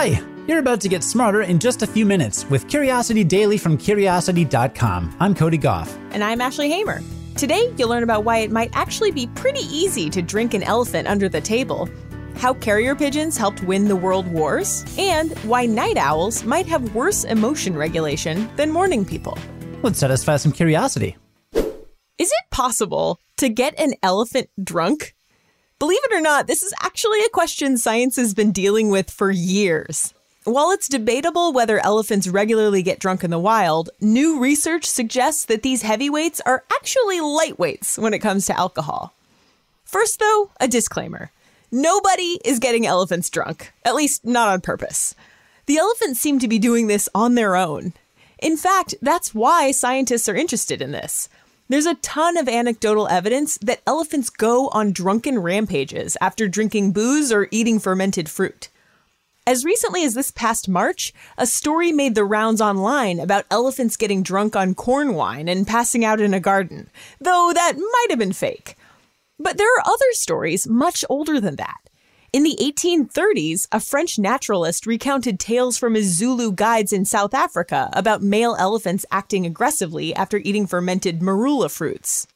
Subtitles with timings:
[0.00, 3.76] Hi, you're about to get smarter in just a few minutes with Curiosity Daily from
[3.76, 5.14] Curiosity.com.
[5.20, 5.94] I'm Cody Gough.
[6.12, 7.02] And I'm Ashley Hamer.
[7.36, 11.06] Today, you'll learn about why it might actually be pretty easy to drink an elephant
[11.06, 11.86] under the table,
[12.36, 17.24] how carrier pigeons helped win the world wars, and why night owls might have worse
[17.24, 19.36] emotion regulation than morning people.
[19.82, 21.18] Let's satisfy some curiosity.
[21.52, 25.14] Is it possible to get an elephant drunk?
[25.80, 29.30] Believe it or not, this is actually a question science has been dealing with for
[29.30, 30.12] years.
[30.44, 35.62] While it's debatable whether elephants regularly get drunk in the wild, new research suggests that
[35.62, 39.14] these heavyweights are actually lightweights when it comes to alcohol.
[39.86, 41.30] First, though, a disclaimer
[41.72, 45.14] nobody is getting elephants drunk, at least not on purpose.
[45.64, 47.94] The elephants seem to be doing this on their own.
[48.38, 51.30] In fact, that's why scientists are interested in this.
[51.70, 57.30] There's a ton of anecdotal evidence that elephants go on drunken rampages after drinking booze
[57.30, 58.70] or eating fermented fruit.
[59.46, 64.24] As recently as this past March, a story made the rounds online about elephants getting
[64.24, 68.32] drunk on corn wine and passing out in a garden, though that might have been
[68.32, 68.74] fake.
[69.38, 71.78] But there are other stories much older than that.
[72.32, 77.90] In the 1830s, a French naturalist recounted tales from his Zulu guides in South Africa
[77.92, 82.28] about male elephants acting aggressively after eating fermented marula fruits.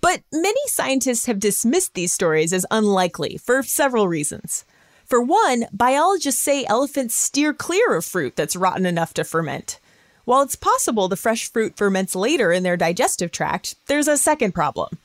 [0.00, 4.64] But many scientists have dismissed these stories as unlikely for several reasons.
[5.04, 9.80] For one, biologists say elephants steer clear of fruit that's rotten enough to ferment.
[10.26, 14.52] While it's possible the fresh fruit ferments later in their digestive tract, there's a second
[14.52, 14.98] problem.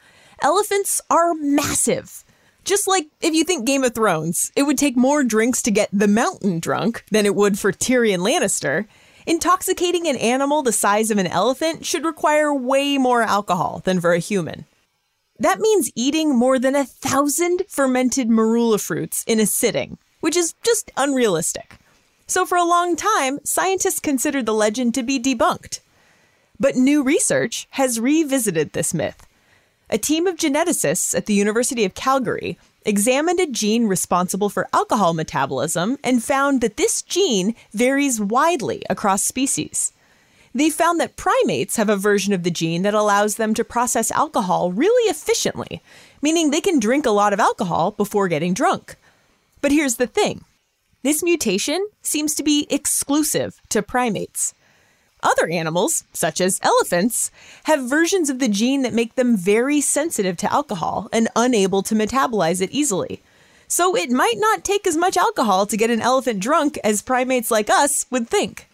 [0.44, 2.25] Elephants are massive.
[2.66, 5.88] Just like if you think Game of Thrones, it would take more drinks to get
[5.94, 8.88] the mountain drunk than it would for Tyrion Lannister.
[9.28, 14.14] Intoxicating an animal the size of an elephant should require way more alcohol than for
[14.14, 14.66] a human.
[15.38, 20.56] That means eating more than a thousand fermented marula fruits in a sitting, which is
[20.64, 21.78] just unrealistic.
[22.26, 25.82] So, for a long time, scientists considered the legend to be debunked.
[26.60, 29.25] But new research has revisited this myth
[29.90, 35.14] a team of geneticists at the University of Calgary examined a gene responsible for alcohol
[35.14, 39.92] metabolism and found that this gene varies widely across species.
[40.54, 44.10] They found that primates have a version of the gene that allows them to process
[44.12, 45.82] alcohol really efficiently,
[46.22, 48.96] meaning they can drink a lot of alcohol before getting drunk.
[49.62, 50.46] But here's the thing
[51.04, 54.54] this mutation seems to be exclusive to primates.
[55.26, 57.32] Other animals, such as elephants,
[57.64, 61.96] have versions of the gene that make them very sensitive to alcohol and unable to
[61.96, 63.24] metabolize it easily.
[63.68, 67.50] So it might not take as much alcohol to get an elephant drunk as primates
[67.50, 68.70] like us would think.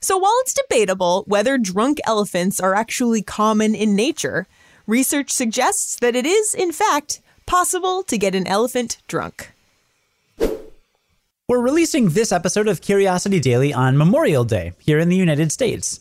[0.00, 4.46] So while it's debatable whether drunk elephants are actually common in nature,
[4.86, 9.52] research suggests that it is, in fact, possible to get an elephant drunk.
[11.50, 16.00] We're releasing this episode of Curiosity Daily on Memorial Day here in the United States.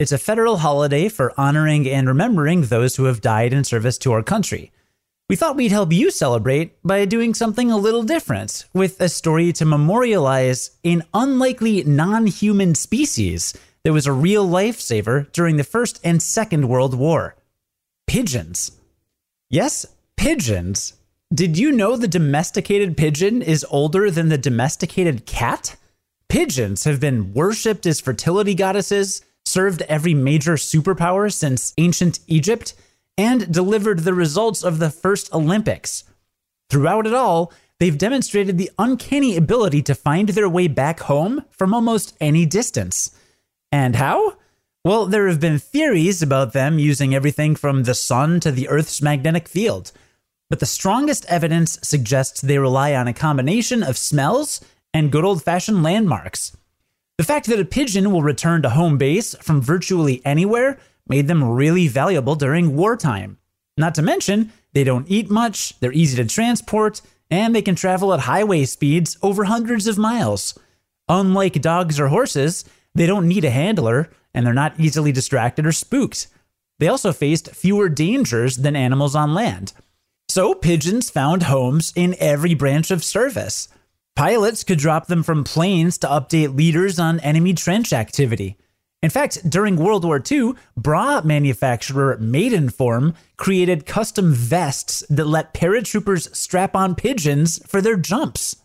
[0.00, 4.10] It's a federal holiday for honoring and remembering those who have died in service to
[4.10, 4.72] our country.
[5.28, 9.52] We thought we'd help you celebrate by doing something a little different with a story
[9.52, 16.00] to memorialize an unlikely non human species that was a real lifesaver during the First
[16.02, 17.36] and Second World War
[18.08, 18.72] pigeons.
[19.48, 20.94] Yes, pigeons
[21.32, 25.76] did you know the domesticated pigeon is older than the domesticated cat?
[26.28, 32.74] Pigeons have been worshipped as fertility goddesses, served every major superpower since ancient Egypt,
[33.18, 36.04] and delivered the results of the first Olympics.
[36.70, 41.74] Throughout it all, they've demonstrated the uncanny ability to find their way back home from
[41.74, 43.14] almost any distance.
[43.70, 44.36] And how?
[44.82, 49.02] Well, there have been theories about them using everything from the sun to the Earth's
[49.02, 49.92] magnetic field
[50.50, 54.60] but the strongest evidence suggests they rely on a combination of smells
[54.94, 56.56] and good old fashioned landmarks.
[57.18, 61.44] The fact that a pigeon will return to home base from virtually anywhere made them
[61.44, 63.38] really valuable during wartime.
[63.76, 67.00] Not to mention, they don't eat much, they're easy to transport,
[67.30, 70.58] and they can travel at highway speeds over hundreds of miles.
[71.08, 72.64] Unlike dogs or horses,
[72.94, 76.28] they don't need a handler, and they're not easily distracted or spooked.
[76.78, 79.72] They also faced fewer dangers than animals on land.
[80.30, 83.68] So pigeons found homes in every branch of service.
[84.14, 88.58] Pilots could drop them from planes to update leaders on enemy trench activity.
[89.02, 96.34] In fact, during World War II, bra manufacturer Maidenform created custom vests that let paratroopers
[96.36, 98.56] strap on pigeons for their jumps.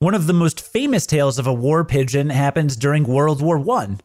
[0.00, 3.96] One of the most famous tales of a war pigeon happens during World War I.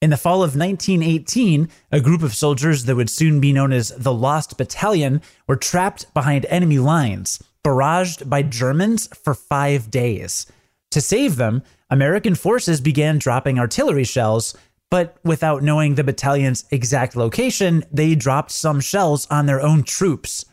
[0.00, 3.90] In the fall of 1918, a group of soldiers that would soon be known as
[3.90, 10.46] the Lost Battalion were trapped behind enemy lines, barraged by Germans for five days.
[10.92, 14.56] To save them, American forces began dropping artillery shells,
[14.90, 20.46] but without knowing the battalion's exact location, they dropped some shells on their own troops.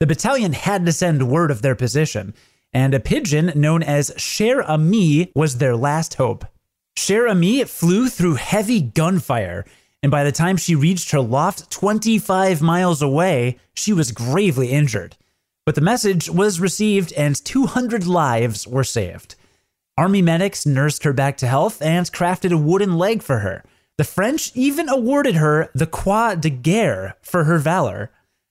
[0.00, 2.34] The battalion had to send word of their position,
[2.72, 6.44] and a pigeon known as Cher Ami was their last hope.
[7.02, 9.64] Cher Ami flew through heavy gunfire,
[10.02, 15.16] and by the time she reached her loft 25 miles away, she was gravely injured.
[15.64, 19.34] But the message was received, and 200 lives were saved.
[19.96, 23.64] Army medics nursed her back to health and crafted a wooden leg for her.
[23.96, 28.10] The French even awarded her the Croix de Guerre for her valor.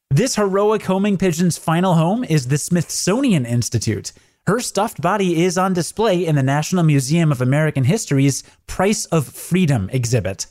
[0.10, 4.12] This heroic homing pigeon's final home is the Smithsonian Institute.
[4.50, 9.28] Her stuffed body is on display in the National Museum of American History's Price of
[9.28, 10.48] Freedom exhibit.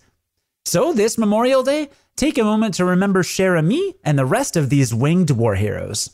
[0.65, 4.71] So, this Memorial Day, take a moment to remember Cher Ami and the rest of
[4.71, 6.11] these winged war heroes.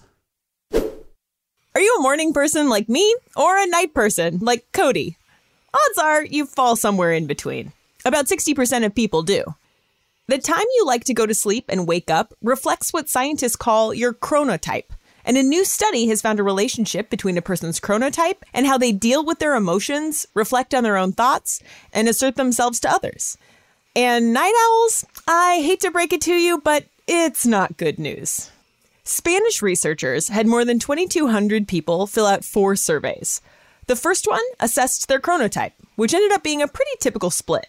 [0.72, 5.18] Are you a morning person like me or a night person like Cody?
[5.74, 7.72] Odds are you fall somewhere in between.
[8.06, 9.44] About 60% of people do.
[10.26, 13.92] The time you like to go to sleep and wake up reflects what scientists call
[13.92, 14.88] your chronotype.
[15.24, 18.92] And a new study has found a relationship between a person's chronotype and how they
[18.92, 21.62] deal with their emotions, reflect on their own thoughts,
[21.92, 23.38] and assert themselves to others.
[23.96, 28.50] And night owls, I hate to break it to you, but it's not good news.
[29.04, 33.40] Spanish researchers had more than 2,200 people fill out four surveys.
[33.86, 37.66] The first one assessed their chronotype, which ended up being a pretty typical split.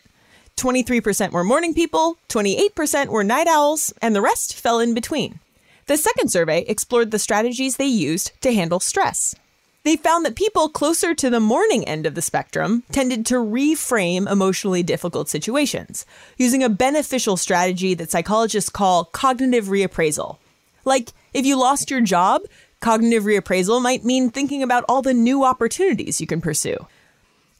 [0.56, 5.40] 23% were morning people, 28% were night owls, and the rest fell in between.
[5.88, 9.36] The second survey explored the strategies they used to handle stress.
[9.84, 14.28] They found that people closer to the morning end of the spectrum tended to reframe
[14.28, 16.08] emotionally difficult situations
[16.40, 20.38] using a beneficial strategy that psychologists call cognitive reappraisal.
[20.86, 22.42] Like, if you lost your job,
[22.80, 26.88] cognitive reappraisal might mean thinking about all the new opportunities you can pursue.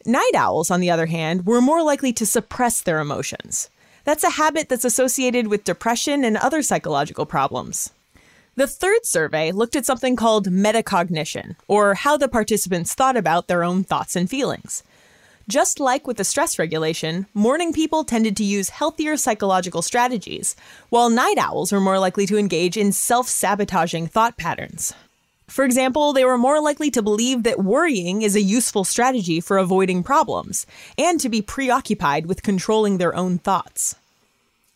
[0.04, 3.70] Night owls, on the other hand, were more likely to suppress their emotions.
[4.04, 7.92] That's a habit that's associated with depression and other psychological problems.
[8.58, 13.66] The third survey looked at something called metacognition, or how the participants thought about their
[13.66, 14.82] own thoughts and feelings.
[15.50, 20.56] Just like with the stress regulation, morning people tended to use healthier psychological strategies,
[20.88, 24.94] while night owls were more likely to engage in self sabotaging thought patterns.
[25.48, 29.58] For example, they were more likely to believe that worrying is a useful strategy for
[29.58, 30.66] avoiding problems,
[30.98, 33.98] and to be preoccupied with controlling their own thoughts.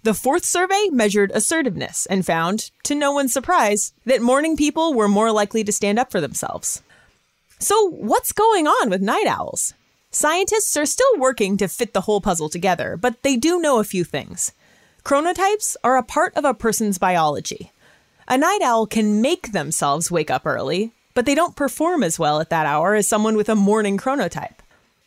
[0.02, 5.10] The fourth survey measured assertiveness and found, to no one's surprise, that morning people were
[5.10, 6.82] more likely to stand up for themselves.
[7.60, 9.74] So, what's going on with night owls?
[10.10, 13.84] Scientists are still working to fit the whole puzzle together, but they do know a
[13.84, 14.54] few things.
[15.04, 17.72] Chronotypes are a part of a person's biology.
[18.30, 22.40] A night owl can make themselves wake up early, but they don't perform as well
[22.40, 24.59] at that hour as someone with a morning chronotype.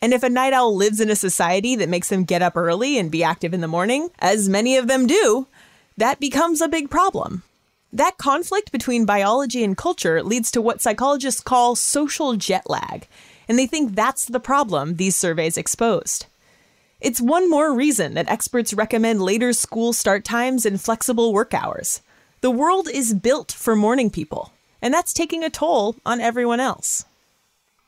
[0.02, 2.98] And if a night owl lives in a society that makes them get up early
[2.98, 5.46] and be active in the morning, as many of them do,
[5.96, 7.44] that becomes a big problem.
[7.92, 13.06] That conflict between biology and culture leads to what psychologists call social jet lag,
[13.48, 16.26] and they think that's the problem these surveys exposed.
[17.00, 22.00] It's one more reason that experts recommend later school start times and flexible work hours.
[22.40, 27.04] The world is built for morning people, and that's taking a toll on everyone else.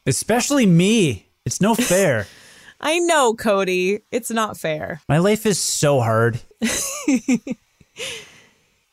[0.06, 1.23] Especially me.
[1.44, 2.26] It's no fair.
[2.80, 4.00] I know, Cody.
[4.10, 5.00] It's not fair.
[5.08, 6.40] My life is so hard.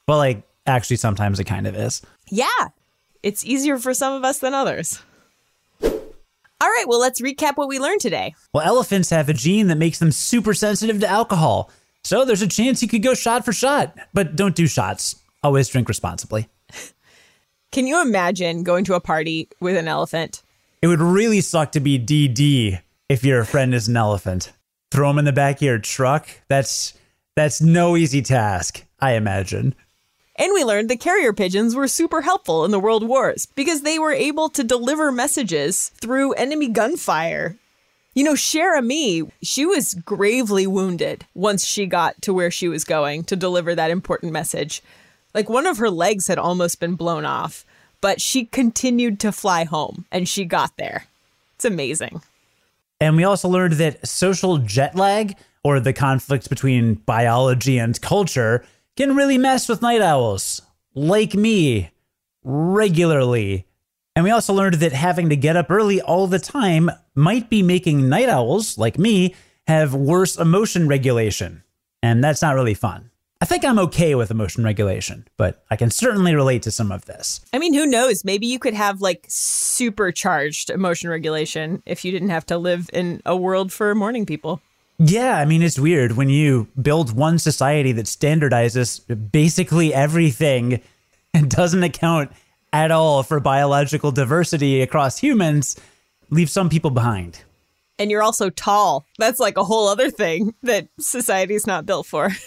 [0.05, 2.01] but like, actually, sometimes it kind of is.
[2.29, 2.69] Yeah,
[3.23, 5.01] it's easier for some of us than others.
[5.81, 8.35] All right, well, let's recap what we learned today.
[8.53, 11.71] Well, elephants have a gene that makes them super sensitive to alcohol.
[12.03, 13.97] So there's a chance you could go shot for shot.
[14.13, 15.15] But don't do shots.
[15.41, 16.49] Always drink responsibly.
[17.71, 20.43] Can you imagine going to a party with an elephant?
[20.81, 24.51] It would really suck to be DD if your friend is an elephant.
[24.89, 26.27] Throw him in the back of your truck.
[26.47, 26.93] That's
[27.35, 29.75] that's no easy task, I imagine.
[30.37, 33.99] And we learned that carrier pigeons were super helpful in the world wars because they
[33.99, 37.57] were able to deliver messages through enemy gunfire.
[38.15, 42.83] You know, Cher Ami, she was gravely wounded once she got to where she was
[42.83, 44.81] going to deliver that important message.
[45.35, 47.65] Like one of her legs had almost been blown off,
[48.01, 51.05] but she continued to fly home and she got there.
[51.55, 52.21] It's amazing.
[52.99, 58.65] And we also learned that social jet lag, or the conflict between biology and culture,
[58.97, 60.61] can really mess with night owls,
[60.95, 61.91] like me,
[62.43, 63.67] regularly.
[64.15, 67.61] And we also learned that having to get up early all the time might be
[67.61, 69.35] making night owls, like me,
[69.67, 71.63] have worse emotion regulation.
[72.01, 73.10] And that's not really fun.
[73.41, 77.05] I think I'm okay with emotion regulation, but I can certainly relate to some of
[77.05, 77.41] this.
[77.51, 78.23] I mean, who knows?
[78.23, 83.19] Maybe you could have like supercharged emotion regulation if you didn't have to live in
[83.25, 84.61] a world for morning people.
[84.99, 90.79] Yeah, I mean, it's weird when you build one society that standardizes basically everything
[91.33, 92.31] and doesn't account
[92.71, 95.75] at all for biological diversity across humans,
[96.29, 97.41] leave some people behind.
[97.97, 99.07] And you're also tall.
[99.17, 102.29] That's like a whole other thing that society's not built for.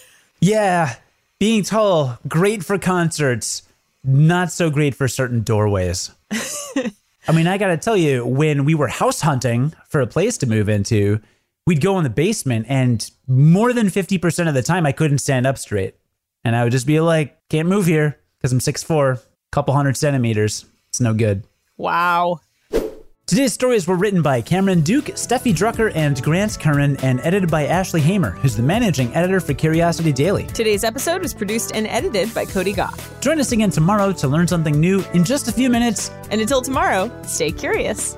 [0.45, 0.97] Yeah,
[1.41, 3.63] being tall, great for concerts,
[4.05, 6.11] not so great for certain doorways.
[6.31, 10.47] I mean, I gotta tell you, when we were house hunting for a place to
[10.47, 11.23] move into,
[11.67, 15.47] we'd go in the basement, and more than 50% of the time, I couldn't stand
[15.47, 15.95] up straight.
[16.45, 20.67] And I would just be like, can't move here because I'm 6'4, couple hundred centimeters.
[20.91, 21.45] It's no good.
[21.79, 22.41] Wow.
[23.27, 27.65] Today's stories were written by Cameron Duke, Steffi Drucker, and Grant Currin, and edited by
[27.65, 30.47] Ashley Hamer, who's the managing editor for Curiosity Daily.
[30.49, 33.21] Today's episode was produced and edited by Cody Gough.
[33.23, 36.11] Join us again tomorrow to learn something new in just a few minutes.
[36.31, 38.15] And until tomorrow, stay curious.